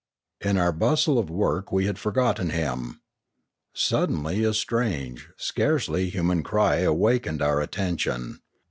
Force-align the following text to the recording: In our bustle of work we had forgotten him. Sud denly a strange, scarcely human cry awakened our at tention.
In 0.43 0.57
our 0.57 0.71
bustle 0.71 1.19
of 1.19 1.29
work 1.29 1.71
we 1.71 1.85
had 1.85 1.99
forgotten 1.99 2.49
him. 2.49 3.01
Sud 3.75 4.09
denly 4.09 4.49
a 4.49 4.51
strange, 4.51 5.29
scarcely 5.37 6.09
human 6.09 6.41
cry 6.41 6.77
awakened 6.77 7.39
our 7.43 7.61
at 7.61 7.71
tention. 7.71 8.39